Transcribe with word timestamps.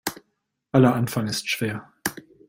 Aller 0.71 0.95
Anfang 0.95 1.27
ist 1.27 1.47
schwer. 1.47 1.91